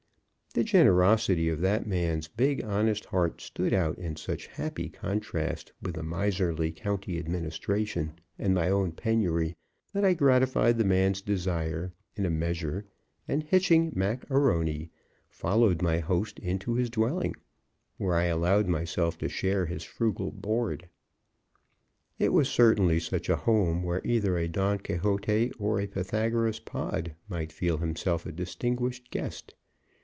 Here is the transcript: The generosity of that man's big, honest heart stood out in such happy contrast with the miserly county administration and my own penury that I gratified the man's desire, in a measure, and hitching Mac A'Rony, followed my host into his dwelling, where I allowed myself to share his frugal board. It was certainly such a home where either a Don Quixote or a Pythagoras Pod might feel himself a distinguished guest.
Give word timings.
The 0.53 0.65
generosity 0.65 1.47
of 1.47 1.61
that 1.61 1.87
man's 1.87 2.27
big, 2.27 2.61
honest 2.61 3.05
heart 3.05 3.39
stood 3.39 3.73
out 3.73 3.97
in 3.97 4.17
such 4.17 4.47
happy 4.47 4.89
contrast 4.89 5.71
with 5.81 5.95
the 5.95 6.03
miserly 6.03 6.73
county 6.73 7.17
administration 7.17 8.19
and 8.37 8.53
my 8.53 8.67
own 8.67 8.91
penury 8.91 9.55
that 9.93 10.03
I 10.03 10.13
gratified 10.13 10.77
the 10.77 10.83
man's 10.83 11.21
desire, 11.21 11.93
in 12.17 12.25
a 12.25 12.29
measure, 12.29 12.83
and 13.29 13.43
hitching 13.43 13.93
Mac 13.95 14.27
A'Rony, 14.29 14.89
followed 15.29 15.81
my 15.81 15.99
host 15.99 16.37
into 16.39 16.73
his 16.73 16.89
dwelling, 16.89 17.33
where 17.95 18.15
I 18.17 18.25
allowed 18.25 18.67
myself 18.67 19.17
to 19.19 19.29
share 19.29 19.67
his 19.67 19.85
frugal 19.85 20.31
board. 20.31 20.89
It 22.19 22.33
was 22.33 22.49
certainly 22.49 22.99
such 22.99 23.29
a 23.29 23.37
home 23.37 23.83
where 23.83 24.01
either 24.05 24.37
a 24.37 24.49
Don 24.49 24.79
Quixote 24.79 25.53
or 25.59 25.79
a 25.79 25.87
Pythagoras 25.87 26.59
Pod 26.59 27.15
might 27.29 27.53
feel 27.53 27.77
himself 27.77 28.25
a 28.25 28.33
distinguished 28.33 29.11
guest. 29.11 29.55